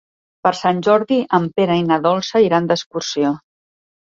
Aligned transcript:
Per 0.45 0.51
Sant 0.59 0.79
Jordi 0.87 1.17
en 1.39 1.45
Pere 1.59 1.75
i 1.81 1.85
na 1.91 1.99
Dolça 2.09 2.45
iran 2.49 2.73
d'excursió. 2.73 3.37